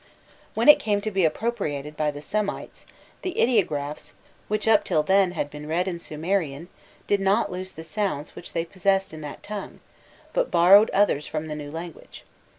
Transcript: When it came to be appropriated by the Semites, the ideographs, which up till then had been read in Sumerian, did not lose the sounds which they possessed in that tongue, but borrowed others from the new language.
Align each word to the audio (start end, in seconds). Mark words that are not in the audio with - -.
When 0.55 0.67
it 0.67 0.79
came 0.79 0.99
to 1.01 1.11
be 1.11 1.25
appropriated 1.25 1.95
by 1.95 2.09
the 2.09 2.23
Semites, 2.23 2.87
the 3.21 3.39
ideographs, 3.39 4.13
which 4.47 4.67
up 4.67 4.83
till 4.83 5.03
then 5.03 5.33
had 5.33 5.51
been 5.51 5.67
read 5.67 5.87
in 5.87 5.99
Sumerian, 5.99 6.69
did 7.05 7.19
not 7.19 7.51
lose 7.51 7.73
the 7.73 7.83
sounds 7.83 8.35
which 8.35 8.53
they 8.53 8.65
possessed 8.65 9.13
in 9.13 9.21
that 9.21 9.43
tongue, 9.43 9.79
but 10.33 10.49
borrowed 10.49 10.89
others 10.89 11.27
from 11.27 11.45
the 11.47 11.55
new 11.55 11.69
language. 11.69 12.23